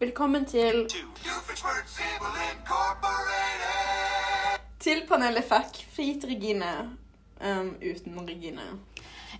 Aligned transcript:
Velkommen 0.00 0.44
til 0.44 0.88
Til 4.80 5.02
panelet 5.08 5.44
FAC. 5.44 5.84
Frit 5.94 6.24
Regine. 6.24 6.64
Um, 7.40 7.76
uten 7.90 8.28
Regine. 8.28 8.60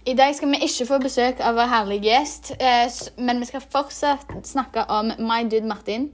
I 0.07 0.15
dag 0.15 0.35
skal 0.35 0.49
vi 0.49 0.57
ikke 0.63 0.87
få 0.87 0.99
besøk 0.99 1.41
av 1.41 1.55
vår 1.55 1.71
herlige 1.73 2.03
gjest, 2.03 2.51
eh, 2.61 3.25
men 3.25 3.41
vi 3.41 3.45
skal 3.45 3.65
fortsatt 3.73 4.35
snakke 4.45 4.85
om 4.85 5.13
My 5.19 5.49
Dude 5.51 5.67
Martin. 5.67 6.11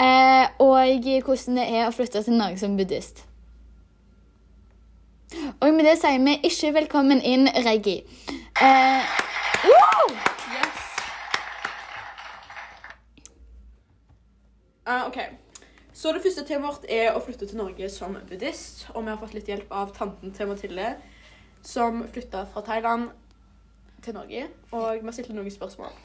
Eh, 0.00 0.46
og 0.58 0.80
hvordan 1.24 1.56
det 1.56 1.68
er 1.74 1.84
å 1.86 1.92
flytte 1.92 2.22
til 2.22 2.38
Norge 2.40 2.58
som 2.58 2.76
buddhist. 2.76 3.24
Og 5.60 5.74
med 5.74 5.84
det 5.84 5.98
sier 6.00 6.24
vi 6.24 6.40
ikke 6.42 6.74
velkommen 6.80 7.20
inn, 7.20 7.48
Reggie. 7.68 8.02
Eh, 8.62 9.25
woo! 9.66 10.14
Yes. 10.54 10.86
Uh, 14.86 15.06
ok. 15.06 15.18
Så 15.96 16.12
det 16.12 16.22
første 16.22 16.44
temaet 16.44 16.68
vårt 16.68 16.90
er 16.92 17.14
å 17.16 17.20
flytte 17.24 17.46
til 17.48 17.58
Norge 17.58 17.88
som 17.90 18.18
buddhist. 18.28 18.86
Og 18.94 19.06
vi 19.06 19.10
har 19.10 19.20
fått 19.20 19.34
litt 19.34 19.48
hjelp 19.48 19.72
av 19.72 19.94
tanten 19.96 20.34
til 20.36 20.50
Mathilde, 20.50 20.90
som 21.64 22.04
flytta 22.12 22.44
fra 22.52 22.62
Thailand 22.66 23.08
til 24.04 24.14
Norge. 24.14 24.44
Og 24.76 25.00
vi 25.00 25.08
har 25.08 25.16
stilt 25.16 25.32
noen 25.34 25.50
spørsmål. 25.50 25.96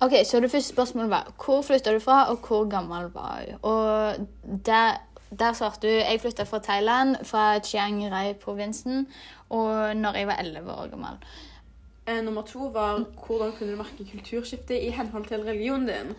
Ok, 0.00 0.12
Så 0.24 0.40
det 0.40 0.50
første 0.50 0.74
spørsmålet 0.74 1.10
var 1.10 1.30
hvor 1.44 1.62
flytta 1.62 1.92
du 1.94 2.00
fra, 2.00 2.24
og 2.30 2.38
hvor 2.46 2.68
gammel 2.70 3.08
var 3.14 3.42
du? 3.46 3.54
Og 3.66 4.26
der, 4.66 5.00
der 5.38 5.52
svarte 5.52 5.88
du 5.88 5.92
jeg 5.92 6.20
flytta 6.20 6.44
fra 6.44 6.58
Thailand, 6.58 7.16
fra 7.24 7.58
Chiang 7.58 8.04
Rai-provinsen, 8.12 9.06
og 9.50 9.96
når 9.96 10.20
jeg 10.20 10.26
var 10.26 10.36
11 10.42 10.72
år 10.72 10.90
gammel. 10.90 11.18
Eh, 12.08 12.22
nummer 12.24 12.42
to 12.48 12.70
var 12.72 13.02
hvordan 13.26 13.52
kunne 13.58 13.74
du 13.74 13.80
merke 13.82 14.06
kulturskifte 14.08 14.76
i 14.80 14.90
henhold 14.96 15.26
til 15.28 15.42
religionen 15.44 15.88
din? 15.90 16.14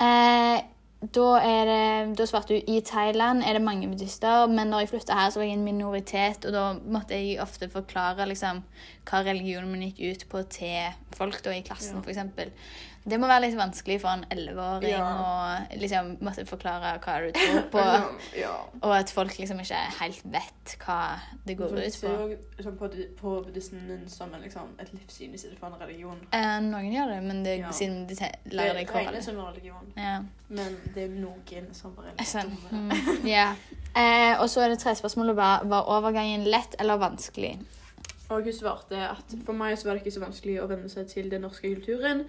Eh, 0.00 0.62
da, 1.02 1.26
det, 1.66 2.16
da 2.18 2.26
svarte 2.30 2.54
du 2.54 2.70
i 2.72 2.78
Thailand 2.86 3.42
er 3.42 3.58
det 3.58 3.62
mange 3.62 3.88
buddhister, 3.90 4.46
men 4.48 4.70
når 4.70 4.84
jeg 4.84 4.92
flytta 4.92 5.16
her, 5.18 5.30
så 5.34 5.40
var 5.42 5.48
jeg 5.48 5.58
en 5.58 5.64
minoritet, 5.66 6.46
og 6.46 6.54
da 6.54 6.62
måtte 6.94 7.18
jeg 7.18 7.40
ofte 7.42 7.68
forklare 7.72 8.28
liksom, 8.30 8.62
hva 9.10 9.20
religionen 9.26 9.72
min 9.74 9.88
gikk 9.90 10.00
ut 10.14 10.24
på 10.30 10.44
til 10.56 10.94
folk 11.18 11.42
da, 11.44 11.50
i 11.58 11.64
klassen, 11.66 11.98
Ja. 12.00 12.08
eksempel. 12.14 12.54
Det 13.04 13.16
må 13.18 13.26
være 13.26 13.42
litt 13.48 13.56
vanskelig 13.58 13.96
for 14.00 14.12
en 14.14 14.24
11-åring 14.30 14.92
Ja. 14.92 15.06
å 15.18 15.78
liksom, 15.80 16.12
måtte 16.22 16.44
forklare 16.46 16.92
hva 17.02 17.14
du 17.24 17.32
tror 17.34 17.64
på. 17.74 17.82
ja. 18.38 18.52
Og 18.82 18.92
at 18.94 19.10
folk 19.10 19.34
liksom 19.38 19.58
ikke 19.64 19.80
helt 19.98 20.20
vet 20.30 20.76
hva 20.84 20.98
det 21.46 21.56
går 21.58 21.74
du 21.74 21.80
ut 21.82 21.96
på. 22.04 22.12
jo 22.12 22.28
liksom, 22.58 22.76
på, 22.78 22.90
på 23.18 23.32
buddhismen 23.48 24.04
som 24.08 24.30
en, 24.34 24.40
liksom, 24.44 24.70
et 24.78 24.92
livssyn 24.94 25.34
i 25.34 25.40
stedet 25.42 25.58
for 25.58 25.66
en 25.74 25.80
religion. 25.82 26.20
Eh, 26.32 26.60
noen 26.68 26.92
gjør 26.94 27.10
det, 27.16 27.18
men 27.26 27.42
det, 27.42 27.56
Ja. 27.64 27.72
siden 27.74 28.06
de 28.06 28.14
lærer 28.54 28.78
deg 28.78 28.86
det 28.86 28.94
regnes 28.94 29.24
som 29.24 29.38
en 29.38 29.46
religion, 29.50 29.92
ja. 29.96 30.14
men 30.48 30.78
det 30.94 31.04
er 31.08 31.08
noen 31.18 31.74
som 31.74 31.96
bare 31.98 32.14
er 32.18 32.24
Sånn. 32.24 32.54
Mm, 32.70 33.26
ja. 33.26 33.50
Eh, 33.92 34.38
og 34.40 34.46
så 34.48 34.62
er 34.64 34.70
det 34.72 34.78
tre 34.80 34.94
spørsmål. 34.96 35.34
var, 35.36 35.66
var 35.68 35.84
overgangen 35.92 36.46
lett 36.48 36.78
eller 36.80 36.96
vanskelig? 36.96 37.58
Og 38.30 38.46
hun 38.46 38.52
svarte 38.56 38.96
at 38.96 39.34
for 39.44 39.52
meg 39.52 39.76
så 39.76 39.84
var 39.90 39.98
det 39.98 40.06
ikke 40.06 40.14
så 40.14 40.22
vanskelig 40.22 40.54
å 40.62 40.68
venne 40.70 40.88
seg 40.88 41.10
til 41.10 41.28
den 41.28 41.42
norske 41.44 41.68
kulturen, 41.74 42.22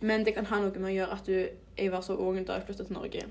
men 0.00 0.24
det 0.24 0.34
kan 0.34 0.46
ha 0.46 0.58
noe 0.62 0.70
med 0.78 0.90
å 0.92 0.96
gjøre 0.96 1.12
at 1.18 1.26
du, 1.26 1.48
jeg 1.78 1.92
var 1.92 2.02
så 2.06 2.16
ung 2.16 2.42
da 2.44 2.58
jeg 2.58 2.66
flyttet 2.68 2.86
til 2.90 2.96
Norge. 2.98 3.24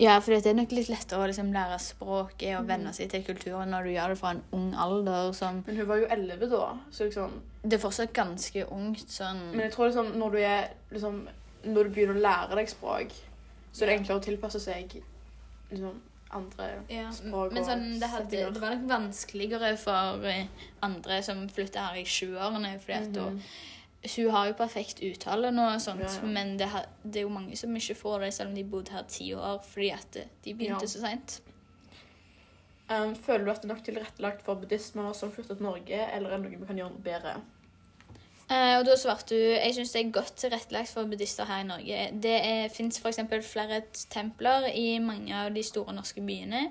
Ja, 0.00 0.14
for 0.24 0.32
det 0.32 0.46
er 0.48 0.56
nok 0.56 0.70
litt 0.72 0.88
lettere 0.88 1.20
å 1.20 1.26
liksom 1.28 1.50
lære 1.52 1.76
språket 1.78 2.54
og 2.56 2.66
venne 2.68 2.94
seg 2.96 3.10
til 3.12 3.24
kulturen 3.26 3.68
når 3.70 3.84
du 3.84 3.90
gjør 3.92 4.14
det 4.14 4.18
fra 4.22 4.30
en 4.32 4.40
ung 4.56 4.70
alder. 4.74 5.32
Som, 5.36 5.58
Men 5.66 5.76
hun 5.76 5.88
var 5.88 6.00
jo 6.00 6.06
11 6.08 6.46
da, 6.48 6.70
så 6.90 7.04
liksom 7.08 7.34
det 7.62 7.76
er 7.76 7.82
fortsatt 7.82 8.14
ganske 8.16 8.64
ungt. 8.72 9.04
Sånn, 9.12 9.42
Men 9.52 9.66
jeg 9.66 9.72
tror 9.74 9.90
liksom 9.90 10.08
når 10.18 10.30
du 10.32 10.38
er 10.40 10.70
liksom 10.90 11.20
Når 11.64 11.84
du 11.84 11.90
begynner 11.94 12.16
å 12.18 12.22
lære 12.24 12.56
deg 12.58 12.70
språk, 12.72 13.12
så 13.72 13.84
er 13.84 13.86
det 13.92 13.98
enklere 14.00 14.18
å 14.18 14.24
tilpasse 14.24 14.58
seg 14.60 14.96
liksom 15.70 16.00
andre 16.32 16.66
ja, 16.88 17.10
språk 17.12 17.52
men 17.52 17.64
sånn, 17.64 17.84
det, 18.00 18.08
hadde, 18.08 18.40
det 18.56 18.60
var 18.62 18.72
nok 18.72 18.88
vanskeligere 18.88 19.74
for 19.76 20.24
eh, 20.26 20.46
andre 20.82 21.18
som 21.22 21.44
flytta 21.52 21.90
her 21.90 22.00
i 22.00 22.04
20-årene. 22.08 22.72
fordi 22.80 22.96
at 22.96 23.12
da 23.14 23.26
Mhm. 23.28 23.40
Hun 24.02 24.30
har 24.34 24.48
jo 24.48 24.54
perfekt 24.58 24.98
uttale 25.06 25.52
nå, 25.54 25.62
og 25.76 25.80
sånt, 25.80 26.00
Ja, 26.02 26.10
ja. 26.10 26.26
men 26.26 26.56
det, 26.58 26.66
har, 26.72 26.88
det 27.04 27.20
er 27.20 27.22
jo 27.28 27.30
mange 27.30 27.56
som 27.56 27.76
ikke 27.78 27.94
får 27.94 28.24
det, 28.24 28.32
selv 28.34 28.50
om 28.50 28.56
de 28.58 28.64
bodde 28.66 28.90
her 28.96 29.04
ti 29.08 29.28
år 29.34 29.60
fordi 29.62 29.90
at 29.94 30.16
eh, 30.18 30.30
de 30.44 30.54
begynte 30.58 30.88
Ja. 30.88 30.90
så 30.90 31.00
seint. 31.04 31.36
Um, 32.90 33.14
føler 33.16 33.44
du 33.46 33.50
at 33.52 33.62
det 33.62 33.70
er 33.70 33.74
nok 33.74 33.84
tilrettelagt 33.86 34.42
for 34.44 34.58
buddhismer 34.58 35.12
som 35.16 35.30
flytter 35.32 35.54
til 35.54 35.64
Norge, 35.64 36.00
eller 36.16 36.30
er 36.34 36.42
det 36.42 36.50
noe 36.50 36.58
vi 36.60 36.66
kan 36.68 36.80
gjøre 36.82 36.98
bedre? 37.04 37.36
Uh, 38.50 38.74
og 38.80 38.84
da 38.84 38.96
svarte 39.00 39.38
hun 39.38 39.54
jeg 39.54 39.76
syns 39.78 39.94
det 39.94 40.00
er 40.02 40.10
godt 40.12 40.34
tilrettelagt 40.42 40.90
for 40.92 41.08
buddhister 41.08 41.46
her 41.48 41.62
i 41.62 41.68
Norge. 41.70 42.02
Det 42.20 42.36
fins 42.74 42.98
f.eks. 43.00 43.22
flere 43.48 43.78
templer 44.12 44.66
i 44.74 44.98
mange 45.00 45.32
av 45.32 45.54
de 45.54 45.62
store 45.64 45.94
norske 45.96 46.20
byene. 46.26 46.66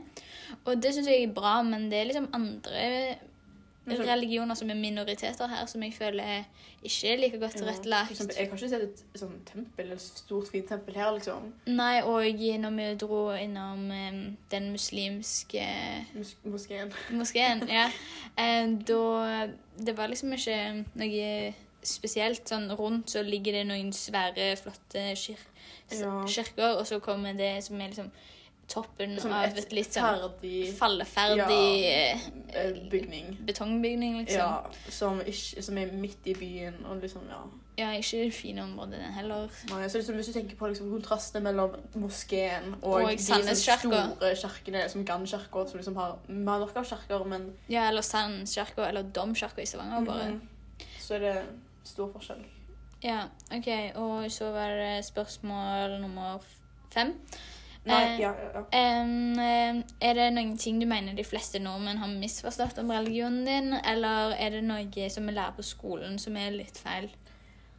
Og 0.67 0.75
det 0.83 0.91
syns 0.93 1.07
jeg 1.09 1.23
er 1.23 1.33
bra, 1.33 1.61
men 1.65 1.87
det 1.89 2.01
er 2.03 2.11
liksom 2.11 2.29
andre 2.37 2.83
religioner 3.87 4.55
som 4.55 4.69
er 4.69 4.75
minoriteter 4.77 5.47
her, 5.49 5.65
som 5.65 5.81
jeg 5.83 5.93
føler 5.93 6.43
ikke 6.83 7.07
er 7.13 7.17
like 7.17 7.39
godt 7.39 7.55
Ja, 7.55 7.59
tilrettelagt. 7.59 8.11
eksempel, 8.11 8.35
jeg 8.37 8.47
har 8.49 8.57
ikke 8.57 8.69
sett 8.69 8.83
et 8.83 9.19
sånn 9.19 9.39
tempel, 9.45 9.91
et 9.91 10.01
stort, 10.01 10.51
fint 10.51 10.67
tempel 10.69 10.93
her, 10.95 11.11
liksom. 11.15 11.47
Nei, 11.67 12.01
og 12.03 12.23
når 12.61 12.75
vi 12.77 12.95
dro 13.01 13.31
innom 13.33 13.87
den 14.51 14.71
muslimske 14.71 15.65
Mus 16.13 16.35
moskeen. 16.45 16.93
moskeen, 17.19 17.63
ja, 17.69 17.87
da 18.87 19.47
Det 19.77 19.97
var 19.97 20.07
liksom 20.07 20.33
ikke 20.33 20.85
noe 20.95 21.53
spesielt. 21.83 22.45
Sånn 22.47 22.69
rundt 22.77 23.09
så 23.09 23.23
ligger 23.25 23.53
det 23.53 23.65
noen 23.67 23.91
svære, 23.91 24.55
flotte 24.61 25.15
kir 25.17 25.39
Ja. 25.91 26.23
kirker, 26.27 26.77
og 26.77 26.85
så 26.87 26.99
kommer 27.01 27.33
det 27.33 27.63
som 27.63 27.81
er 27.81 27.89
liksom 27.89 28.11
toppen 28.71 29.17
Sånn 29.19 29.33
av 29.35 29.57
et 29.57 29.73
litt 29.75 29.93
sånn 29.93 30.05
ferdig 30.07 30.59
falleferdig 30.77 31.87
eh, 31.89 32.27
eh, 32.53 32.77
bygning. 32.91 33.33
betongbygning, 33.47 34.17
liksom. 34.21 34.39
Ja, 34.39 34.91
som, 34.91 35.19
ikke, 35.21 35.63
som 35.67 35.77
er 35.81 35.91
midt 35.91 36.27
i 36.31 36.35
byen, 36.39 36.79
og 36.85 37.03
liksom, 37.03 37.27
ja. 37.29 37.41
Ja, 37.79 37.89
ikke 37.97 38.25
det 38.25 38.33
fine 38.35 38.61
området, 38.63 38.99
den 38.99 39.13
heller. 39.15 39.47
Nei, 39.71 39.87
så 39.89 39.97
liksom, 40.01 40.17
hvis 40.19 40.27
du 40.29 40.33
tenker 40.35 40.57
på 40.59 40.67
liksom, 40.69 40.89
kontrastene 40.91 41.43
mellom 41.47 41.75
moskeen 42.03 42.75
og, 42.81 42.97
Og 42.99 43.09
de 43.09 43.17
sånn 43.23 43.47
store 43.47 44.35
kirkene, 44.35 44.83
som 44.91 45.05
Gann-kirka, 45.07 45.65
som 45.71 45.79
liksom 45.79 45.95
har 45.97 46.17
mer 46.27 46.61
nok 46.65 46.75
av 46.77 46.87
kirker, 46.91 47.23
men 47.25 47.49
Ja, 47.71 47.87
eller 47.89 48.05
Sandskirka, 48.05 48.87
eller 48.89 49.03
Domkirka 49.03 49.63
i 49.63 49.65
Stavanger, 49.69 50.05
bare. 50.05 50.31
Mhm. 50.31 50.41
så 51.01 51.15
er 51.17 51.19
det 51.19 51.37
stor 51.83 52.11
forskjell. 52.13 52.43
Ja, 53.01 53.23
OK. 53.51 53.67
Og 53.97 54.29
så 54.31 54.51
var 54.53 54.75
det 54.77 55.05
spørsmål 55.07 55.95
nummer 56.03 56.43
fem. 56.93 57.15
Nei, 57.83 58.01
Eh, 58.13 58.19
ja, 58.21 58.33
ja, 58.53 58.61
em, 58.77 59.39
er 59.39 60.13
det 60.13 60.27
noen 60.35 60.57
ting 60.57 60.79
du 60.79 60.85
mener 60.85 61.15
de 61.17 61.23
fleste 61.25 61.59
nordmenn 61.59 61.97
har 61.97 62.07
misforstått 62.13 62.77
om 62.77 62.91
religionen 62.93 63.45
din, 63.45 63.73
eller 63.73 64.35
er 64.37 64.49
det 64.53 64.63
noe 64.67 65.09
som 65.09 65.25
vi 65.25 65.33
lærer 65.33 65.55
på 65.57 65.65
skolen 65.65 66.19
som 66.21 66.37
er 66.37 66.51
litt 66.53 66.77
feil? 66.77 67.09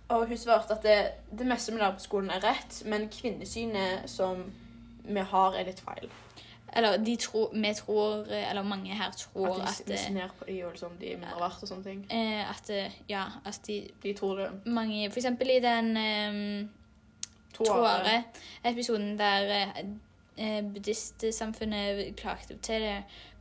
Og 0.09 0.27
hun 0.29 0.37
svarte 0.37 0.75
at 0.75 0.83
det, 0.83 0.99
det 1.31 1.47
meste 1.47 1.73
vi 1.73 1.79
lærer 1.79 1.95
på 1.95 2.03
skolen, 2.09 2.31
er 2.35 2.43
rett, 2.43 2.83
men 2.85 3.07
kvinnesynet 3.09 4.11
som 4.11 4.43
vi 5.07 5.21
har, 5.21 5.55
er 5.55 5.71
litt 5.71 5.81
feil. 5.81 6.11
Eller 6.75 6.99
de 6.99 7.17
tror, 7.17 7.51
vi 7.53 7.73
tror, 7.77 8.27
eller 8.33 8.63
mange 8.65 8.95
her 8.97 9.11
tror 9.13 9.59
At 9.61 9.83
de 9.87 9.93
eh, 9.93 9.99
ser 9.99 10.13
ned 10.15 10.31
på 10.39 10.47
de 10.49 10.65
og 10.65 10.73
liksom, 10.73 10.95
de 11.01 11.11
er 11.13 11.19
mindre 11.21 11.41
verdt 11.41 11.63
og 11.63 11.69
sånne 11.69 11.85
ting. 11.85 12.05
eh, 12.11 12.51
at 12.51 12.71
eh, 12.73 12.95
ja, 13.09 13.27
at 13.45 13.59
de 13.67 13.91
De 14.03 14.15
tror 14.17 14.39
det. 14.39 14.51
mange 14.67 15.11
For 15.11 15.21
eksempel 15.21 15.51
i 15.51 15.61
den 15.61 15.91
um, 15.97 16.71
Tåre-episoden 17.53 19.17
der 19.19 19.51
eh, 19.57 19.83
eh, 20.39 20.63
buddhistsamfunnet 20.65 22.17
klagde 22.17 22.57
til 22.63 22.81
det 22.81 22.97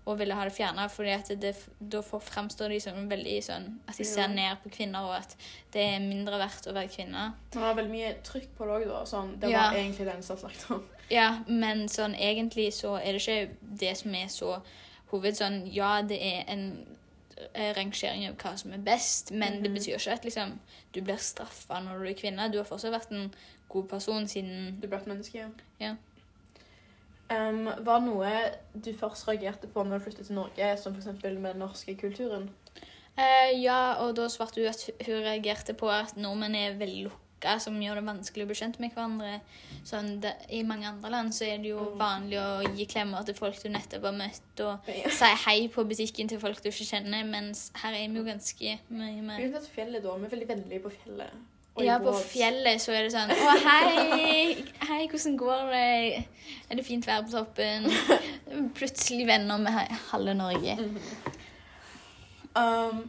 og 0.10 0.18
ville 0.18 0.34
ha 0.34 0.44
det 0.48 0.54
fjerna, 0.56 0.88
fordi 0.90 1.10
at 1.14 1.28
det, 1.42 1.52
da 1.92 2.00
får- 2.02 2.24
framstår 2.26 2.70
de 2.74 2.80
som 2.82 2.96
veldig 3.10 3.36
sånn 3.46 3.68
At 3.88 3.98
de 4.02 4.04
ser 4.10 4.28
ned 4.34 4.58
på 4.64 4.70
kvinner, 4.74 5.06
og 5.06 5.14
at 5.20 5.36
det 5.74 5.82
er 5.94 6.00
mindre 6.02 6.40
verdt 6.42 6.66
å 6.68 6.74
være 6.74 6.90
kvinne. 6.90 7.12
Man 7.14 7.36
det 7.54 7.62
var 7.62 7.76
veldig 7.78 7.92
mye 7.92 8.16
trykk 8.26 8.48
på 8.58 8.66
det 8.66 8.80
òg, 8.80 8.88
da. 8.90 9.04
Sånn, 9.06 9.36
det 9.40 9.52
Ja. 9.52 9.68
var 9.70 9.78
egentlig 9.78 10.06
det 10.08 10.14
eneste 10.16 10.34
jeg 10.34 10.40
snakket 10.42 10.72
om. 10.72 10.84
Ja, 11.12 11.28
men 11.48 11.86
sånn 11.88 12.16
egentlig 12.18 12.72
så 12.74 12.96
er 12.98 13.14
det 13.14 13.22
ikke 13.22 13.56
det 13.62 13.98
som 13.98 14.16
er 14.16 14.28
så 14.28 14.62
hoved... 15.12 15.34
Sånn, 15.38 15.72
ja, 15.72 16.02
det 16.02 16.18
er 16.20 16.44
en 16.48 16.66
rangering 17.78 18.28
av 18.30 18.36
hva 18.38 18.58
som 18.58 18.74
er 18.74 18.78
best, 18.86 19.32
men 19.32 19.62
det 19.64 19.72
Mhm. 19.72 19.74
betyr 19.78 19.96
ikke 19.98 20.12
at 20.12 20.24
liksom, 20.24 20.60
du 20.96 21.02
blir 21.02 21.18
straffa 21.18 21.80
når 21.80 22.00
du 22.00 22.10
er 22.10 22.14
kvinne. 22.14 22.52
Du 22.52 22.58
har 22.58 22.66
fortsatt 22.66 22.92
vært 22.94 23.12
en 23.12 23.34
god 23.70 23.88
person 23.90 24.28
siden 24.28 24.80
Du 24.82 24.88
ble 24.88 24.98
et 24.98 25.08
menneske. 25.08 25.46
Ja. 25.80 25.96
Um, 27.32 27.70
var 27.86 28.02
noe 28.04 28.30
du 28.86 28.92
først 28.94 29.28
reagerte 29.28 29.68
på 29.68 29.84
når 29.84 29.98
du 29.98 30.04
flyttet 30.04 30.26
til 30.26 30.36
Norge, 30.36 30.78
som 30.78 30.94
f.eks. 30.94 31.06
med 31.24 31.54
den 31.54 31.60
norske 31.60 31.96
kulturen? 31.96 32.50
Uh, 33.18 33.62
ja, 33.62 33.94
og 33.94 34.16
da 34.16 34.28
svarte 34.28 34.60
hun 34.60 34.68
at 34.68 34.90
hun 35.06 35.24
reagerte 35.24 35.74
på 35.74 35.90
at 35.90 36.18
nordmenn 36.18 36.56
er 36.56 36.78
veldig 36.80 37.04
luk 37.04 37.18
snakke 37.42 37.60
som 37.62 37.78
gjør 37.82 38.00
det 38.00 38.06
vanskelig 38.06 38.46
å 38.46 38.50
bli 38.50 38.56
kjent 38.58 38.80
med 38.80 38.94
hverandre. 38.94 39.40
Sånn, 39.84 40.20
det, 40.22 40.34
I 40.54 40.64
mange 40.64 40.88
andre 40.88 41.10
land 41.10 41.34
så 41.34 41.46
er 41.46 41.58
det 41.62 41.72
jo 41.72 41.96
vanlig 41.98 42.38
å 42.40 42.74
gi 42.76 42.86
klemmer 42.86 43.24
til 43.26 43.36
folk 43.36 43.58
du 43.64 43.70
nettopp 43.70 44.04
har 44.06 44.14
møtt, 44.14 44.60
og 44.62 44.88
Ja. 44.88 45.10
si 45.20 45.32
hei 45.46 45.68
på 45.74 45.84
butikken 45.84 46.28
til 46.30 46.40
folk 46.40 46.62
du 46.62 46.70
ikke 46.70 46.86
kjenner, 46.86 47.24
mens 47.26 47.72
her 47.82 47.94
er 47.94 48.08
vi 48.10 48.18
jo 48.22 48.24
ganske 48.28 48.78
mye 48.90 49.22
mer 49.22 49.38
Vi 49.42 49.50
er 49.50 49.66
fjellet 49.74 50.04
da, 50.04 50.16
vi 50.18 50.26
er 50.26 50.36
veldig 50.36 50.48
vennlige 50.50 50.84
på 50.84 50.94
fjellet. 50.94 51.32
Og 51.72 51.86
Ja, 51.86 51.98
på 52.04 52.12
fjellet 52.20 52.82
så 52.84 52.92
er 52.92 53.06
det 53.08 53.14
sånn 53.14 53.32
Å, 53.32 53.52
hei! 53.64 54.66
Hei, 54.90 55.06
hvordan 55.08 55.38
går 55.40 55.70
det? 55.72 56.26
Er 56.68 56.76
det 56.76 56.84
fint 56.84 57.08
vær 57.08 57.24
på 57.24 57.32
toppen? 57.32 57.88
Plutselig 58.78 59.24
venner 59.30 59.58
med 59.58 59.94
halve 60.12 60.36
Norge. 60.36 60.76
Um, 62.60 63.06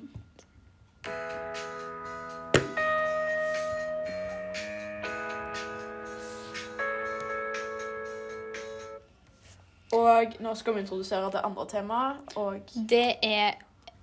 og 10.13 10.39
nå 10.45 10.55
skal 10.55 10.75
vi 10.77 10.81
introdusere 10.85 11.31
det 11.35 11.41
andre 11.45 11.67
temaet, 11.71 12.37
og 12.37 12.73
Det 12.91 13.15
er 13.23 13.53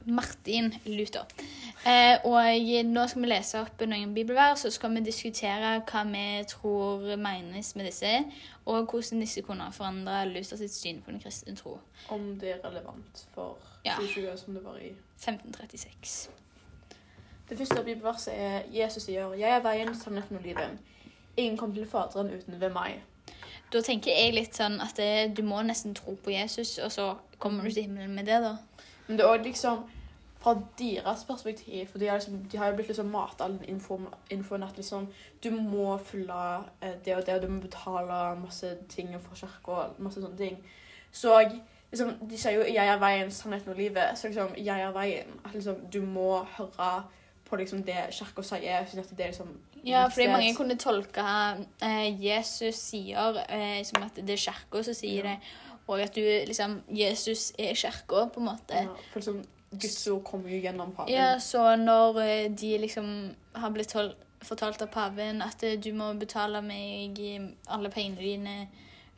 Martin 0.06 0.74
Luther. 0.86 1.26
Eh, 1.88 2.18
og 2.26 2.86
nå 2.86 3.08
skal 3.08 3.22
vi 3.22 3.28
lese 3.30 3.60
opp 3.62 3.82
noen 3.88 4.14
bibelvers, 4.16 4.60
så 4.66 4.72
skal 4.72 4.96
vi 4.96 5.04
diskutere 5.06 5.76
hva 5.88 6.04
vi 6.10 6.24
tror 6.50 7.04
menes 7.20 7.76
med 7.76 7.86
disse, 7.90 8.14
og 8.66 8.86
hvordan 8.92 9.20
disse 9.24 9.42
kunne 9.46 9.68
ha 9.68 9.72
forandra 9.76 10.24
Luther 10.26 10.58
sitt 10.58 10.74
syn 10.74 11.02
på 11.06 11.12
den 11.12 11.20
kristne 11.24 11.56
tro. 11.56 11.80
om 12.10 12.40
det 12.40 12.50
er 12.56 12.70
relevant 12.70 13.28
for 13.34 13.58
Ja. 13.86 13.96
som 14.36 14.54
det 14.54 14.64
var 14.64 14.78
i 14.78 14.92
1536. 15.18 16.30
Det 17.50 17.58
første 17.58 17.84
bibelverset 17.84 18.34
er 18.34 18.62
Jesus 18.72 19.04
sier, 19.04 19.34
Jeg 19.34 19.50
er 19.50 19.62
veien, 19.62 19.96
sannheten 19.96 20.38
og 20.38 20.44
livet. 20.44 20.78
Ingen 21.38 21.58
kommer 21.58 21.76
til 21.76 21.88
Faderen 21.88 22.28
uten 22.34 22.62
ved 22.62 22.70
meg. 22.70 23.02
Da 23.74 23.82
tenker 23.86 24.12
jeg 24.12 24.34
litt 24.34 24.58
sånn 24.58 24.80
at 24.82 24.98
det, 24.98 25.38
du 25.38 25.44
må 25.46 25.62
nesten 25.62 25.94
tro 25.94 26.16
på 26.18 26.34
Jesus, 26.34 26.78
og 26.82 26.92
så 26.92 27.12
kommer 27.38 27.64
du 27.64 27.72
til 27.72 27.86
himmelen 27.86 28.16
med 28.16 28.26
det, 28.26 28.42
da. 28.42 28.58
Men 29.08 29.18
det 29.18 29.26
er 29.26 29.30
også 29.30 29.44
liksom 29.44 29.84
fra 30.40 30.54
deres 30.80 31.24
perspektiv, 31.28 31.88
for 31.88 32.00
de 32.00 32.08
har, 32.08 32.18
liksom, 32.18 32.44
de 32.52 32.58
har 32.58 32.70
jo 32.70 32.76
blitt 32.76 32.88
liksom 32.88 33.12
mata 33.12 33.44
all 33.44 33.60
infoen 33.68 34.64
at 34.64 34.78
liksom 34.78 35.08
Du 35.44 35.50
må 35.52 35.98
følge 35.98 36.64
eh, 36.82 36.96
det 37.06 37.16
og 37.16 37.26
det, 37.26 37.34
og 37.36 37.42
du 37.42 37.48
må 37.48 37.62
betale 37.62 38.40
masse 38.40 38.78
ting 38.90 39.10
for 39.22 39.36
kirka 39.36 39.72
og 39.72 40.00
masse 40.00 40.22
sånne 40.22 40.38
ting. 40.38 40.58
Så 41.12 41.40
liksom, 41.92 42.14
de 42.30 42.38
sier 42.38 42.56
jo 42.56 42.62
'jeg 42.62 42.88
er 42.88 43.00
veien, 43.00 43.32
sannheten 43.32 43.70
og 43.70 43.78
livet'. 43.78 44.16
Så 44.16 44.28
liksom 44.28 44.56
'jeg 44.58 44.82
er 44.82 44.92
veien'. 44.92 45.40
At 45.46 45.54
liksom 45.54 45.76
du 45.94 46.02
må 46.02 46.44
høre 46.44 47.04
på 47.46 47.56
liksom 47.56 47.84
det 47.84 47.96
kirka 48.12 48.42
sier. 48.42 48.86
siden 48.86 49.00
at 49.00 49.10
det 49.10 49.20
er 49.20 49.28
liksom 49.28 49.58
Ja, 49.86 50.08
fordi 50.08 50.28
mange 50.32 50.56
kunne 50.56 50.76
tolke 50.78 51.24
eh, 51.82 52.10
Jesus 52.26 52.76
sier 52.90 53.40
eh, 53.50 53.84
som 53.88 54.04
at 54.04 54.16
det 54.16 54.36
er 54.36 54.44
kirka 54.50 54.84
som 54.84 54.94
sier 54.98 55.26
Ja. 55.26 55.30
det, 55.30 55.38
og 55.88 56.02
at 56.02 56.16
du 56.16 56.22
liksom 56.22 56.82
Jesus 56.90 57.52
er 57.58 57.74
kirka, 57.74 58.28
på 58.34 58.40
en 58.40 58.46
måte. 58.46 58.76
ja, 58.76 58.88
For 59.14 59.20
liksom 59.20 59.44
Guds 59.72 60.08
ord 60.08 60.24
kommer 60.26 60.50
jo 60.50 60.60
gjennom 60.64 60.92
paven. 60.96 61.14
Ja, 61.14 61.38
så 61.40 61.76
når 61.76 62.20
eh, 62.24 62.50
de 62.52 62.78
liksom 62.78 63.36
har 63.56 63.70
blitt 63.70 63.94
fortalt 64.42 64.82
av 64.82 64.88
paven 64.88 65.42
at 65.42 65.64
eh, 65.64 65.78
du 65.78 65.92
må 65.94 66.14
betale 66.18 66.62
meg 66.62 67.20
alle 67.68 67.90
pengene 67.94 68.22
dine 68.22 68.68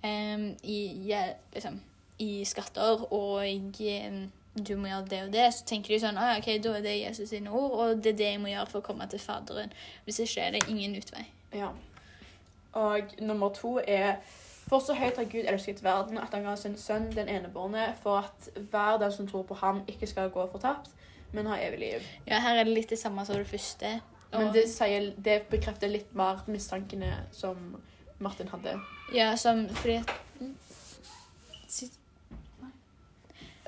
em, 0.04 0.56
i, 0.64 1.08
ja, 1.08 1.26
liksom, 1.54 1.80
i 2.20 2.44
skatter, 2.46 3.06
og 3.14 3.46
em, 3.46 4.32
du 4.56 4.76
må 4.76 4.90
gjøre 4.90 5.08
det 5.08 5.22
og 5.26 5.32
det, 5.34 5.46
så 5.56 5.66
tenker 5.68 5.94
de 5.94 6.02
sånn 6.04 6.20
ah, 6.20 6.36
OK, 6.40 6.50
da 6.64 6.74
er 6.76 6.84
det 6.84 6.98
Jesus 6.98 7.32
sine 7.32 7.52
ord, 7.56 7.72
og 7.72 8.02
det 8.04 8.14
er 8.14 8.20
det 8.20 8.30
jeg 8.34 8.42
må 8.44 8.52
gjøre 8.52 8.68
for 8.68 8.82
å 8.82 8.86
komme 8.90 9.08
til 9.12 9.22
Faderen. 9.24 9.72
Hvis 10.06 10.20
ikke 10.26 10.44
er 10.44 10.58
det 10.58 10.66
ingen 10.68 10.98
utvei. 11.00 11.24
Ja. 11.56 11.72
Og 12.80 13.16
nummer 13.20 13.52
to 13.56 13.78
er 13.84 14.22
For 14.72 14.80
så 14.80 14.94
høyt 14.96 15.18
har 15.20 15.28
Gud 15.28 15.48
elsket 15.50 15.82
verden 15.84 16.20
at 16.22 16.32
han 16.32 16.46
ga 16.46 16.54
sin 16.56 16.78
sønn 16.80 17.10
den 17.12 17.28
enebårne, 17.28 17.90
for 18.04 18.22
at 18.22 18.46
hver 18.72 19.00
den 19.02 19.12
som 19.12 19.28
tror 19.28 19.44
på 19.44 19.58
ham, 19.60 19.82
ikke 19.90 20.08
skal 20.08 20.30
gå 20.32 20.46
fortapt, 20.54 20.94
men 21.34 21.50
ha 21.50 21.58
evig 21.60 21.80
liv. 21.82 22.06
Ja, 22.28 22.40
her 22.40 22.62
er 22.62 22.70
det 22.70 22.76
litt 22.78 22.94
det 22.94 23.00
samme 23.02 23.26
som 23.28 23.36
det 23.36 23.50
første. 23.50 23.98
Men 24.32 24.54
det, 24.56 24.70
sier, 24.72 25.10
det 25.18 25.42
bekrefter 25.52 25.92
litt 25.92 26.14
mer 26.16 26.40
mistankene 26.48 27.10
som 27.36 27.58
Martin 28.24 28.48
hadde. 28.54 28.78
Ja, 29.12 29.34
som 29.36 29.66
fordi 29.82 29.98
mm. 30.40 30.54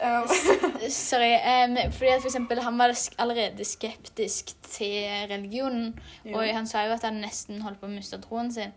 Um, 0.04 0.28
Sorry. 0.90 1.34
Um, 1.40 1.78
fordi 1.92 2.12
for 2.20 2.28
eksempel, 2.28 2.60
han 2.62 2.78
var 2.78 2.92
allerede 3.18 3.66
skeptisk 3.66 4.52
til 4.68 5.06
religionen. 5.32 6.00
Og 6.34 6.44
han 6.56 6.68
sa 6.68 6.82
jo 6.88 6.92
at 6.98 7.04
han 7.08 7.22
nesten 7.24 7.62
holdt 7.64 7.80
på 7.80 7.88
å 7.88 7.94
miste 7.94 8.20
troen 8.22 8.52
sin. 8.52 8.74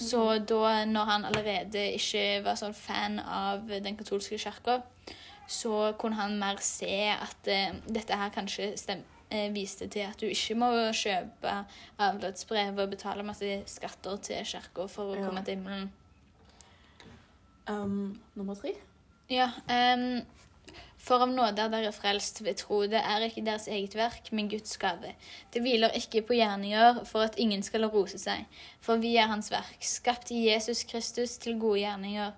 Så 0.00 0.38
da, 0.48 0.84
når 0.88 1.04
han 1.10 1.24
allerede 1.28 1.82
ikke 1.98 2.40
var 2.46 2.56
sånn 2.56 2.72
fan 2.74 3.18
av 3.20 3.68
den 3.68 3.96
katolske 3.98 4.38
kirka, 4.40 4.78
så 5.50 5.92
kunne 6.00 6.16
han 6.16 6.38
mer 6.40 6.60
se 6.64 7.10
at 7.12 7.48
uh, 7.50 7.76
dette 7.92 8.16
her 8.16 8.30
kanskje 8.32 8.70
stem, 8.80 9.02
eh, 9.30 9.48
viste 9.52 9.88
til 9.90 10.06
at 10.08 10.16
du 10.20 10.26
ikke 10.30 10.54
må 10.56 10.68
kjøpe 10.96 11.56
avlatsbrev 11.98 12.78
og 12.78 12.92
betale 12.94 13.22
masse 13.26 13.58
skatter 13.66 14.16
til 14.22 14.44
kirka 14.46 14.86
for 14.88 15.12
å 15.12 15.18
Ja. 15.18 15.26
komme 15.26 15.44
til 15.44 15.58
himmelen. 15.58 15.90
um, 17.68 18.20
nummer 18.34 18.54
tre. 18.54 18.72
Ja, 19.30 19.50
ehm, 19.68 20.24
For 21.00 21.24
av 21.24 21.30
nåde 21.32 21.64
er 21.64 21.72
dere 21.72 21.92
frelst 21.96 22.42
ved 22.44 22.58
tro. 22.60 22.82
Det 22.90 23.00
er 23.00 23.24
ikke 23.24 23.44
deres 23.46 23.66
eget 23.72 23.96
verk, 23.96 24.28
men 24.36 24.50
Guds 24.52 24.76
gave. 24.80 25.14
Det 25.52 25.62
hviler 25.64 25.96
ikke 25.96 26.22
på 26.28 26.36
gjerninger 26.36 27.02
for 27.08 27.24
at 27.24 27.38
ingen 27.40 27.64
skal 27.64 27.88
rose 27.88 28.20
seg. 28.20 28.44
For 28.84 29.00
vi 29.00 29.14
er 29.16 29.30
Hans 29.32 29.48
verk, 29.52 29.78
skapt 29.80 30.32
i 30.34 30.42
Jesus 30.50 30.84
Kristus 30.90 31.38
til 31.40 31.56
gode 31.60 31.80
gjerninger, 31.80 32.34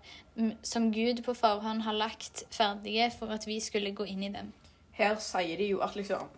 som 0.62 0.92
Gud 0.94 1.24
på 1.26 1.34
forhånd 1.36 1.82
har 1.82 1.98
lagt 1.98 2.44
ferdige 2.54 3.10
for 3.18 3.34
at 3.34 3.48
vi 3.50 3.58
skulle 3.60 3.94
gå 3.96 4.06
inn 4.08 4.22
i 4.28 4.32
dem. 4.32 4.52
Her 4.94 5.18
sier 5.20 5.58
de 5.58 5.72
jo 5.72 5.82
at 5.84 5.96
liksom 5.98 6.30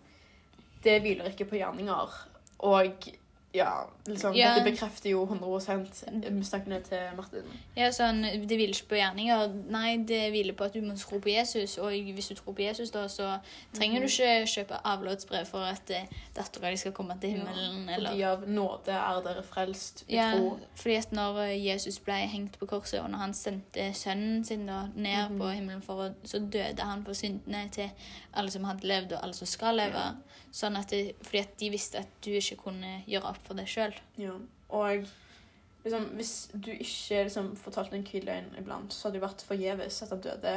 Det 0.83 0.99
hviler 1.01 1.31
ikke 1.31 1.47
på 1.49 1.57
gjerninger. 1.57 2.17
Og 2.65 3.07
ja, 3.55 3.69
liksom 4.07 4.33
Ja. 4.35 4.53
Dette 4.55 4.65
bekrefter 4.71 5.09
jo 5.09 5.25
100% 5.25 6.29
mistankene 6.31 6.81
til 6.83 6.97
Martin. 7.17 7.43
Ja, 7.77 7.87
sånn, 7.91 8.21
Det 8.21 8.57
hviler 8.57 8.73
ikke 8.75 8.89
på 8.89 8.95
gjerninger. 8.99 9.53
Nei, 9.71 9.97
det 10.07 10.31
hviler 10.33 10.53
på 10.53 10.65
at 10.67 10.73
du 10.73 10.81
må 10.81 10.95
tro 10.99 11.19
på 11.19 11.29
Jesus. 11.31 11.77
Og 11.77 11.91
hvis 11.91 12.27
du 12.29 12.35
tror 12.35 12.53
på 12.53 12.61
Jesus, 12.65 12.91
da, 12.91 13.07
så 13.07 13.39
trenger 13.73 13.99
du 13.99 14.05
ikke 14.05 14.45
kjøpe 14.45 14.79
avlatsbrev 14.85 15.45
for 15.47 15.59
at 15.65 15.89
eh, 15.89 16.05
dattera 16.35 16.71
di 16.71 16.77
skal 16.77 16.91
komme 16.91 17.17
til 17.21 17.29
himmelen. 17.37 17.89
eller... 17.89 18.09
Fordi 18.09 18.21
av 18.23 18.47
nåde 18.47 18.91
er 18.91 19.21
dere 19.25 19.43
frelst 19.43 20.03
ved 20.07 20.15
Ja, 20.17 20.31
tro. 20.35 20.59
fordi 20.75 20.95
at 20.95 21.11
når 21.11 21.39
eh, 21.45 21.65
Jesus 21.65 21.99
ble 21.99 22.13
hengt 22.13 22.59
på 22.59 22.65
korset, 22.65 22.99
og 23.01 23.09
når 23.09 23.17
han 23.17 23.33
sendte 23.33 23.93
sønnen 23.93 24.43
sin 24.45 24.65
da 24.67 24.83
ned 24.95 25.29
Mhm. 25.29 25.39
på 25.39 25.49
himmelen, 25.53 25.81
for 25.81 26.13
så 26.23 26.39
døde 26.39 26.79
han 26.81 27.03
for 27.05 27.13
syndene 27.13 27.69
til 27.71 27.89
alle 28.33 28.51
som 28.51 28.63
hadde 28.63 28.87
levd, 28.87 29.13
og 29.13 29.23
alle 29.23 29.33
som 29.33 29.47
skal 29.47 29.75
leve. 29.75 30.15
Sånn 30.55 30.77
at 30.79 30.87
det, 30.93 31.17
fordi 31.25 31.41
at 31.43 31.55
de 31.59 31.69
visste 31.73 31.99
at 31.99 32.11
du 32.23 32.29
ikke 32.37 32.55
kunne 32.63 32.91
gjøre 33.11 33.33
opp 33.33 33.41
for 33.43 33.59
deg 33.59 33.67
sjøl. 33.67 33.95
Ja. 34.21 34.37
Og 34.75 35.03
liksom, 35.83 36.05
hvis 36.15 36.33
du 36.53 36.71
ikke 36.71 37.25
liksom, 37.27 37.49
fortalte 37.59 37.97
en 37.97 38.05
hvit 38.07 38.23
løgn 38.27 38.53
iblant, 38.61 38.93
så 38.95 39.09
hadde 39.09 39.19
det 39.19 39.25
vært 39.25 39.43
forgjeves 39.49 40.01
at 40.05 40.13
han 40.15 40.23
døde. 40.23 40.55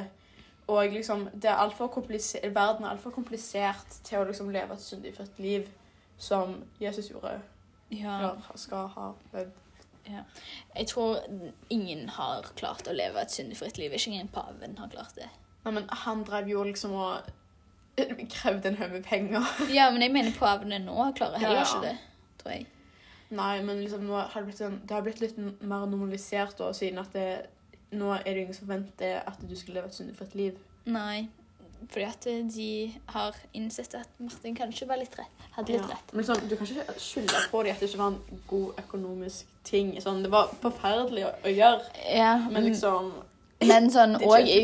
Og 0.68 0.92
liksom, 0.94 1.26
det 1.34 1.50
er 1.50 1.58
alt 1.64 1.74
for 1.74 1.90
komplisert, 1.90 2.46
verden 2.54 2.84
er 2.86 2.92
altfor 2.94 3.10
komplisert 3.16 3.98
til 4.06 4.20
å 4.20 4.28
liksom, 4.28 4.52
leve 4.54 4.76
et 4.76 4.84
syndig 4.84 5.14
født 5.16 5.40
liv 5.42 5.66
som 6.18 6.58
Jesus 6.80 7.10
gjorde, 7.10 7.38
Ja. 7.90 8.18
eller 8.18 8.58
skal 8.60 8.88
ha 8.94 9.12
levd. 9.32 9.56
Jeg 10.08 10.86
tror 10.88 11.18
ingen 11.70 12.08
har 12.08 12.46
klart 12.56 12.86
å 12.88 12.94
leve 12.96 13.20
et 13.20 13.30
syndefritt 13.32 13.76
liv. 13.78 13.92
Ikke 13.92 14.10
engang 14.14 14.30
paven 14.32 14.78
har 14.78 14.88
klart 14.88 15.14
det. 15.18 15.28
Nei, 15.64 15.72
men 15.76 15.88
han 16.04 16.22
drev 16.24 16.48
jo 16.48 16.62
liksom 16.64 16.94
og 16.96 17.28
krevde 18.36 18.68
en 18.72 18.76
haug 18.80 18.92
med 18.96 19.04
penger. 19.04 19.46
Ja, 19.78 19.90
men 19.90 20.02
jeg 20.02 20.12
mener 20.14 20.32
på 20.36 20.44
pavene 20.46 20.78
nå 20.84 20.96
klarer 21.18 21.38
heller 21.42 21.60
Ja, 21.60 21.64
ja. 21.64 21.70
ikke 21.76 21.86
det, 21.88 21.96
tror 22.42 22.52
jeg. 22.56 22.66
Nei, 23.30 23.54
men 23.62 23.82
liksom, 23.84 24.06
nå 24.08 24.16
har 24.16 24.32
det, 24.40 24.46
blitt 24.48 24.60
en, 24.64 24.78
det 24.88 24.94
har 24.96 25.02
blitt 25.04 25.20
litt 25.20 25.36
mer 25.38 25.82
normalisert 25.90 26.56
da, 26.58 26.70
siden 26.72 26.98
at 27.02 27.12
det, 27.12 27.26
nå 27.92 28.14
er 28.16 28.22
det 28.24 28.38
ingen 28.46 28.56
som 28.56 28.64
forventer 28.68 29.18
at 29.28 29.42
du 29.44 29.52
skal 29.56 29.76
leve 29.76 29.90
et 29.90 29.98
syndefritt 29.98 30.34
liv. 30.38 30.56
Nei. 30.88 31.26
Fordi 31.92 32.06
at 32.08 32.24
de 32.56 32.70
har 33.14 33.36
innsett 33.54 33.92
at 33.94 34.08
Martin 34.18 34.56
kanskje 34.58 34.88
var 34.88 34.98
litt 34.98 35.12
rett. 35.14 35.44
Hadde 35.54 35.76
litt 35.76 35.84
Ja. 35.84 35.92
rett. 35.92 36.14
Men 36.16 36.24
sånn, 36.26 36.40
du 36.48 36.56
kan 36.56 36.66
ikke 36.66 36.96
skylde 36.98 37.42
på 37.52 37.60
dem 37.62 37.76
at 37.76 37.80
det 37.84 37.90
ikke 37.92 38.00
var 38.00 38.14
en 38.16 38.40
god 38.50 38.80
økonomisk 38.82 39.52
ting. 39.68 39.92
Sånn, 40.02 40.24
det 40.24 40.32
var 40.32 40.48
forferdelig 40.64 41.26
å, 41.28 41.34
å 41.44 41.52
gjøre, 41.52 41.84
Ja, 42.16 42.32
men 42.48 42.64
liksom 42.66 43.12
Men 43.66 43.88
sånn, 43.94 44.18
og 44.22 44.36
i, 44.46 44.60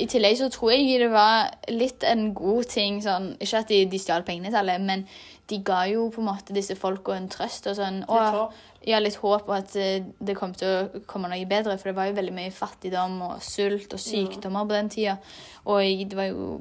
i 0.00 0.06
tillegg 0.08 0.38
så 0.40 0.48
tror 0.52 0.72
jeg 0.72 1.02
det 1.02 1.10
var 1.12 1.50
litt 1.72 2.06
en 2.08 2.30
god 2.36 2.70
ting 2.72 3.02
sånn 3.04 3.34
Ikke 3.36 3.60
at 3.60 3.68
de, 3.68 3.82
de 3.90 4.00
stjal 4.00 4.24
pengene 4.24 4.52
til 4.52 4.62
alle, 4.62 4.78
men 4.80 5.04
de 5.48 5.60
ga 5.64 5.82
jo 5.88 6.08
på 6.12 6.20
en 6.22 6.28
måte 6.28 6.56
disse 6.56 6.76
folka 6.76 7.14
en 7.16 7.28
trøst 7.32 7.68
og 7.70 7.76
sånn. 7.78 8.02
litt 8.02 8.10
Og, 8.12 8.34
håp. 8.34 8.56
ja, 8.88 8.98
litt 9.00 9.16
håp 9.20 9.46
og 9.48 9.54
at 9.56 9.76
eh, 9.80 10.02
det 10.20 10.36
kom 10.36 10.52
til 10.56 10.68
å 10.68 11.04
komme 11.08 11.30
noe 11.32 11.46
bedre. 11.48 11.78
For 11.80 11.90
det 11.90 11.96
var 11.96 12.10
jo 12.10 12.18
veldig 12.18 12.34
mye 12.36 12.52
fattigdom 12.52 13.16
og 13.30 13.38
sult 13.44 13.96
og 13.96 14.02
sykdommer 14.02 14.68
på 14.68 14.76
den 14.76 14.92
tida. 14.92 15.16
Og 15.64 16.04
det 16.04 16.18
var 16.18 16.28
jo 16.28 16.58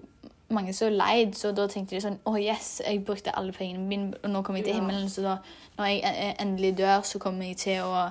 mange 0.56 0.72
som 0.74 0.94
leid, 0.94 1.36
så 1.36 1.52
da 1.52 1.66
tenkte 1.68 1.98
de 1.98 2.04
sånn 2.06 2.22
Å, 2.24 2.38
yes, 2.40 2.78
jeg 2.86 3.04
brukte 3.04 3.34
alle 3.36 3.52
pengene 3.52 3.84
mine, 3.84 4.14
og 4.24 4.32
nå 4.32 4.42
kommer 4.44 4.62
jeg 4.62 4.70
til 4.70 4.78
himmelen, 4.80 5.10
så 5.12 5.26
da 5.26 5.38
når 5.78 5.90
jeg 5.92 6.04
eh, 6.08 6.36
endelig 6.42 6.78
dør, 6.80 7.02
så 7.04 7.20
kommer 7.20 7.50
jeg 7.50 7.60
til 7.66 7.84
å 7.84 8.06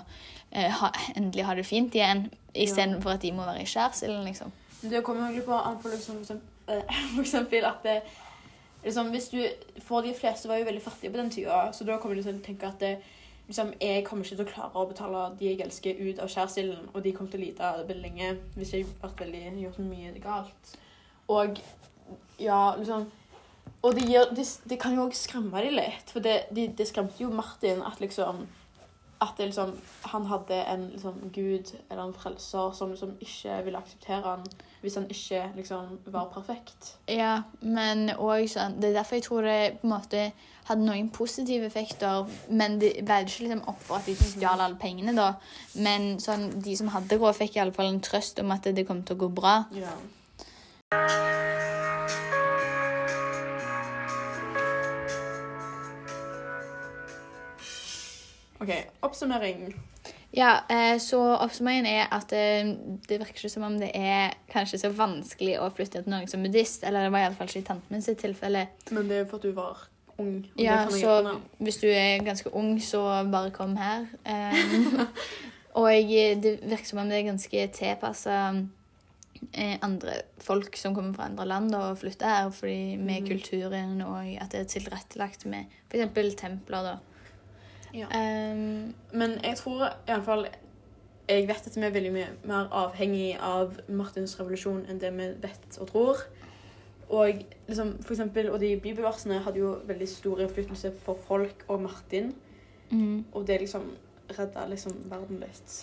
ha, 0.53 0.93
endelig 1.17 1.45
ha 1.45 1.55
det 1.55 1.67
fint 1.67 1.95
igjen, 1.95 2.27
istedenfor 2.55 3.17
at 3.17 3.23
de 3.23 3.33
må 3.33 3.45
være 3.45 3.65
i 3.65 3.69
skjærsilden, 3.69 4.25
liksom. 4.25 4.53
Det 4.81 5.03
kommer 5.05 5.33
jo 5.35 5.43
på 5.45 5.57
an 5.57 5.79
på 5.83 5.89
liksom, 5.89 6.23
for 6.25 7.21
eksempel, 7.21 7.59
eh, 7.65 7.69
at 7.69 7.83
det, 7.83 8.01
liksom, 8.85 9.11
hvis 9.11 9.29
du, 9.29 9.43
For 9.83 10.01
de 10.01 10.15
fleste 10.15 10.49
var 10.49 10.57
jo 10.61 10.65
veldig 10.65 10.83
fattige 10.83 11.13
på 11.13 11.19
den 11.19 11.31
tida, 11.31 11.73
så 11.73 11.85
da 11.85 11.99
kommer 11.99 12.17
du 12.17 12.23
til 12.23 12.37
å 12.37 12.45
tenke 12.45 12.69
at 12.69 12.81
det, 12.81 12.97
liksom, 13.49 13.73
jeg 13.81 14.05
kommer 14.07 14.25
ikke 14.25 14.37
til 14.37 14.47
å 14.47 14.53
klare 14.55 14.81
å 14.81 14.89
betale 14.89 15.27
de 15.39 15.51
jeg 15.51 15.61
elsker, 15.65 16.01
ut 16.01 16.23
av 16.23 16.31
skjærsilden, 16.33 16.89
og 16.95 17.05
de 17.05 17.13
kommer 17.13 17.31
til 17.33 17.41
å 17.41 17.45
lide 17.45 17.73
veldig 17.89 18.03
lenge 18.03 18.33
hvis 18.57 18.75
jeg 18.75 18.89
har 19.03 19.63
gjort 19.63 19.79
mye 19.83 20.15
galt. 20.23 20.77
Og 21.29 21.61
ja, 22.39 22.77
liksom 22.79 23.11
Og 23.83 23.95
det, 23.95 24.03
gir, 24.09 24.25
det, 24.35 24.45
det 24.71 24.79
kan 24.81 24.95
jo 24.95 25.05
òg 25.07 25.15
skremme 25.15 25.61
dem 25.63 25.75
litt, 25.77 26.11
for 26.11 26.25
det, 26.25 26.47
de, 26.51 26.67
det 26.75 26.87
skremte 26.89 27.23
jo 27.23 27.29
Martin 27.31 27.83
at 27.87 28.01
liksom 28.01 28.47
at 29.21 29.39
det 29.39 29.47
liksom, 29.49 29.73
han 30.13 30.27
hadde 30.27 30.57
en 30.69 30.89
liksom, 30.93 31.31
gud 31.33 31.73
eller 31.91 32.03
en 32.03 32.15
frelser 32.15 32.73
som 32.77 32.91
liksom 32.91 33.15
ikke 33.21 33.63
ville 33.65 33.79
akseptere 33.79 34.23
han 34.23 34.45
hvis 34.83 34.95
han 34.95 35.07
ikke 35.11 35.53
liksom, 35.57 35.99
var 36.07 36.29
perfekt. 36.35 36.97
Ja, 37.09 37.43
men 37.61 38.11
også 38.11 38.59
sånn 38.59 38.77
Det 38.81 38.91
er 38.91 38.99
derfor 39.01 39.17
jeg 39.17 39.25
tror 39.27 39.49
det 39.49 39.79
på 39.81 39.89
en 39.89 39.95
måte 39.95 40.27
hadde 40.67 40.83
noen 40.83 41.09
positive 41.15 41.67
effekter, 41.67 42.27
men 42.51 42.81
det 42.83 42.93
veide 43.07 43.31
ikke 43.31 43.47
liksom 43.47 43.65
opp 43.71 43.81
for 43.87 44.01
at 44.01 44.09
de 44.11 44.17
stjal 44.19 44.61
alle 44.61 44.79
pengene, 44.81 45.15
da. 45.15 45.33
Men 45.79 46.17
sånn, 46.23 46.49
de 46.63 46.75
som 46.79 46.91
hadde 46.95 47.21
råd, 47.21 47.39
fikk 47.39 47.57
i 47.57 47.63
alle 47.63 47.75
fall 47.77 47.93
en 47.93 48.03
trøst 48.03 48.43
om 48.43 48.51
at 48.55 48.67
det 48.75 48.87
kom 48.89 49.05
til 49.07 49.17
å 49.17 49.25
gå 49.25 49.33
bra. 49.41 49.57
Ja. 49.79 49.95
OK, 58.61 58.73
oppsummering. 59.05 59.75
Ja, 60.37 60.61
eh, 60.69 60.99
så 61.01 61.21
oppsummeringen 61.37 61.89
er 61.89 62.07
at 62.13 62.33
eh, 62.37 62.69
det 63.09 63.19
virker 63.21 63.41
ikke 63.41 63.53
som 63.53 63.67
om 63.69 63.77
det 63.81 63.91
er 63.95 64.37
kanskje 64.53 64.81
så 64.83 64.91
vanskelig 64.93 65.59
å 65.63 65.69
flytte 65.75 66.03
til 66.03 66.13
Norge 66.13 66.31
som 66.33 66.45
buddhist. 66.45 66.85
Eller 66.85 67.07
det 67.07 67.13
var 67.15 67.27
iallfall 67.27 67.51
ikke 67.51 67.65
i 67.65 67.69
tanten 67.71 67.97
min 67.97 68.05
sitt 68.05 68.21
tilfelle. 68.23 68.67
Men 68.91 69.11
det 69.11 69.23
er 69.23 69.29
for 69.31 69.41
at 69.41 69.49
du 69.49 69.57
var 69.57 69.87
ung. 70.21 70.39
Ja, 70.61 70.83
så 70.91 71.01
gjøre. 71.01 71.37
hvis 71.59 71.81
du 71.83 71.89
er 71.91 72.25
ganske 72.25 72.53
ung, 72.57 72.77
så 72.83 73.03
bare 73.33 73.53
kom 73.55 73.77
her. 73.81 74.07
Um, 74.25 75.07
og 75.81 75.91
det 75.93 76.57
virker 76.63 76.89
som 76.89 77.03
om 77.03 77.13
det 77.13 77.21
er 77.21 77.31
ganske 77.31 77.67
tilpassa 77.77 78.39
eh, 79.53 79.77
andre 79.83 80.21
folk 80.41 80.77
som 80.77 80.95
kommer 80.97 81.17
fra 81.17 81.29
andre 81.31 81.49
land 81.49 81.75
og 81.77 81.99
flytter 82.01 82.33
her, 82.33 82.51
fordi 82.55 82.97
med 82.97 83.25
mm. 83.25 83.29
kulturen 83.29 84.01
og 84.07 84.33
at 84.41 84.53
det 84.53 84.63
er 84.65 84.73
tilrettelagt 84.73 85.47
med 85.47 85.65
f.eks. 85.91 86.41
templer, 86.41 86.93
da. 86.93 86.97
Ja. 87.97 88.07
Um, 88.53 88.95
Men 89.13 89.39
jeg 89.45 89.57
tror 89.57 89.87
iallfall 90.09 90.47
Jeg 91.29 91.49
vet 91.49 91.67
at 91.67 91.77
vi 91.77 91.83
er 91.83 91.91
veldig 91.95 92.13
mye 92.13 92.27
mer 92.45 92.69
avhengig 92.71 93.39
av 93.43 93.79
Martins 93.89 94.37
revolusjon 94.41 94.85
enn 94.89 95.01
det 95.03 95.11
vi 95.17 95.27
vet 95.43 95.79
og 95.81 95.89
tror. 95.91 96.21
Og 97.09 97.41
liksom, 97.69 97.97
for 98.03 98.15
eksempel, 98.15 98.51
og 98.51 98.61
de 98.61 98.77
bibelversene 98.83 99.41
hadde 99.43 99.59
jo 99.59 99.73
veldig 99.87 100.09
stor 100.09 100.41
innflytelse 100.45 100.93
for 101.03 101.19
folk 101.27 101.65
og 101.69 101.83
Martin. 101.83 102.33
mm. 102.91 103.25
Og 103.33 103.47
det 103.47 103.61
liksom 103.61 103.89
redda 104.39 104.67
liksom 104.71 104.93
verden 105.11 105.39
litt. 105.43 105.75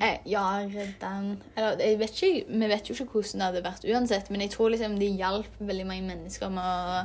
Eh, 0.00 0.18
ja, 0.26 0.44
redden 0.66 1.32
Eller 1.56 1.78
jeg 1.82 1.98
vet 1.98 2.22
ikke, 2.22 2.44
vi 2.58 2.68
vet 2.70 2.88
jo 2.90 2.94
ikke 2.94 3.12
hvordan 3.12 3.40
det 3.40 3.46
hadde 3.48 3.64
vært 3.64 3.86
uansett, 3.94 4.30
men 4.30 4.40
jeg 4.40 4.50
tror 4.50 4.68
liksom 4.70 4.98
det 4.98 5.12
hjalp 5.18 5.58
veldig 5.60 5.86
mange 5.86 6.06
mennesker 6.10 6.48
med 6.48 6.62
å 6.62 7.00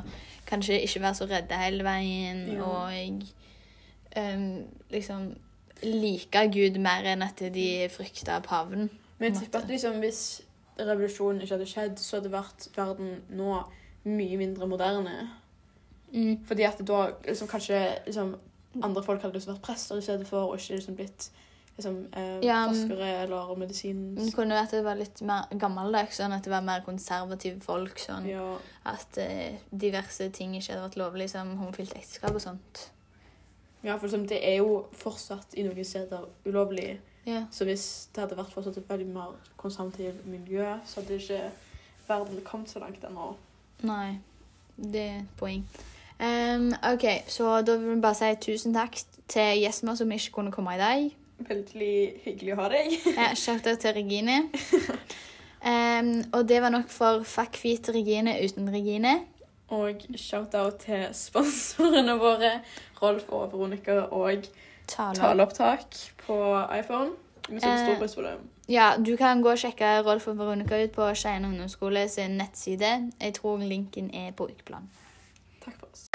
kanskje 0.46 0.78
ikke 0.82 1.02
være 1.02 1.14
så 1.18 1.26
redde 1.30 1.58
hele 1.62 1.84
veien, 1.86 2.44
Ja. 2.56 2.62
og 2.62 3.24
ehm, 4.16 4.64
liksom 4.90 5.32
like 5.82 6.46
Gud 6.54 6.78
mer 6.82 7.06
enn 7.12 7.24
at 7.26 7.42
de 7.54 7.68
frykta 7.90 8.40
paven. 8.44 8.90
Men 9.18 9.32
jeg 9.32 9.42
tipper 9.42 9.62
at 9.62 9.70
liksom, 9.70 9.98
hvis 10.02 10.42
revolusjonen 10.78 11.42
ikke 11.42 11.56
hadde 11.56 11.68
skjedd, 11.70 12.00
så 12.00 12.18
hadde 12.18 12.32
vært 12.32 12.68
verden 12.76 13.20
nå 13.34 13.60
mye 14.08 14.38
mindre 14.40 14.66
moderne. 14.66 15.28
Mm. 16.12 16.42
Fordi 16.46 16.66
at 16.66 16.80
da 16.86 17.04
liksom, 17.26 17.48
kanskje 17.48 17.82
liksom, 18.06 18.34
andre 18.82 19.02
folk 19.02 19.22
hadde 19.22 19.36
liksom 19.38 19.54
vært 19.54 19.64
prester 19.66 20.00
i 20.00 20.04
stedet 20.04 20.26
for, 20.28 20.50
og 20.50 20.58
ikke 20.58 20.78
liksom, 20.78 20.96
blitt 20.98 21.28
liksom, 21.76 21.98
eh, 22.12 22.38
Ja, 22.44 22.64
forskere 22.68 23.10
eller 23.22 23.54
medisin... 23.58 24.02
Det 24.16 24.32
kunne 24.34 24.56
vært 24.56 24.72
at 24.72 24.78
det 24.78 24.84
var 24.86 24.98
litt 25.00 25.22
mer 25.28 25.52
gammeldags, 25.58 26.18
sånn 26.20 26.34
at 26.36 26.44
det 26.44 26.52
var 26.52 26.64
mer 26.66 26.82
konservative 26.86 27.60
folk. 27.64 27.98
sånn 28.02 28.28
Ja, 28.30 28.56
At 28.88 29.18
eh, 29.22 29.60
diverse 29.70 30.30
ting 30.34 30.56
ikke 30.56 30.72
hadde 30.74 30.88
vært 30.88 31.00
lovlig, 31.00 31.30
som 31.32 31.56
homofilt 31.60 31.94
ekteskap 31.96 32.34
og 32.34 32.44
sånt. 32.44 32.88
Ja, 33.84 33.96
for 33.96 34.06
det 34.28 34.38
er 34.42 34.60
jo 34.60 34.84
fortsatt 34.92 35.56
i 35.58 35.64
noen 35.66 35.84
steder 35.84 36.26
ulovlig. 36.46 37.00
Ja. 37.26 37.44
Så 37.50 37.64
hvis 37.64 38.08
det 38.14 38.24
hadde 38.24 38.38
vært 38.38 38.52
fortsatt 38.54 38.78
et 38.78 38.88
veldig 38.90 39.06
mer 39.14 39.34
konservativt 39.56 40.26
miljø, 40.26 40.66
så 40.86 41.00
hadde 41.00 41.18
ikke 41.18 41.40
verden 42.08 42.44
kommet 42.44 42.70
så 42.70 42.82
langt 42.82 43.04
ennå. 43.06 43.32
Nei, 43.86 44.18
det 44.76 45.02
er 45.02 45.18
et 45.22 45.34
poeng. 45.38 45.64
Um, 46.22 46.70
OK, 46.92 47.06
så 47.26 47.60
da 47.66 47.76
vil 47.76 47.96
vi 47.96 48.00
bare 48.02 48.14
si 48.14 48.30
tusen 48.42 48.74
takk 48.74 48.98
til 49.30 49.62
Jesmer 49.62 49.98
som 49.98 50.12
ikke 50.14 50.36
kunne 50.38 50.54
komme 50.54 50.76
i 50.76 50.80
dag. 50.80 51.10
Veldig 51.42 51.94
hyggelig 52.22 52.54
å 52.54 52.60
ha 52.62 52.70
deg. 52.70 52.96
Ja, 53.18 53.32
Shout-out 53.34 53.82
til 53.82 53.98
Regine. 53.98 54.42
Um, 55.62 56.24
og 56.34 56.48
det 56.50 56.56
var 56.58 56.72
nok 56.74 56.88
for 56.90 57.22
Fuck 57.22 57.54
Feet 57.54 57.86
Regine 57.94 58.32
uten 58.42 58.66
Regine. 58.74 59.12
Og 59.72 60.02
shout-out 60.20 60.78
til 60.84 61.06
sponsorene 61.16 62.18
våre, 62.20 62.50
Rolf 63.02 63.28
og 63.32 63.52
Veronica, 63.54 64.00
og 64.12 64.44
Tale. 64.86 65.14
taleopptak 65.16 65.96
på 66.26 66.36
iPhone. 66.78 67.10
Vi 67.48 67.58
setter 67.60 67.72
Eh, 67.78 67.86
stor 67.86 67.98
pris 68.02 68.14
på 68.14 68.22
det. 68.26 68.34
Ja, 68.68 68.92
du 69.06 69.16
kan 69.16 69.40
gå 69.42 69.50
og 69.50 69.58
sjekke 69.58 70.02
Rolf 70.06 70.28
og 70.28 70.36
Veronica 70.38 70.78
ut 70.84 70.92
på 70.94 71.08
Skien 71.18 71.44
ungdomsskole 71.48 72.04
sin 72.08 72.36
nettside. 72.38 73.10
Jeg 73.20 73.34
tror 73.34 73.58
linken 73.58 74.10
er 74.14 74.30
på 74.32 74.46
ukeplan. 74.52 74.86
Takk 75.64 75.74
for 75.80 75.86
oss. 75.92 76.08